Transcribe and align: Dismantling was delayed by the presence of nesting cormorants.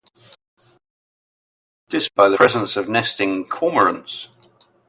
Dismantling 1.89 1.91
was 1.91 1.91
delayed 2.07 2.15
by 2.15 2.29
the 2.29 2.37
presence 2.37 2.75
of 2.75 2.89
nesting 2.89 3.45
cormorants. 3.47 4.29